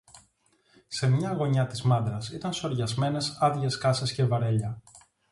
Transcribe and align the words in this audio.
Σε 0.87 1.07
μια 1.09 1.33
γωνιά 1.33 1.67
της 1.67 1.81
μάντρας 1.81 2.29
ήταν 2.31 2.53
σωριασμένες 2.53 3.37
άδειες 3.39 3.77
κάσες 3.77 4.13
και 4.13 4.25
βαρέλια 4.25 4.81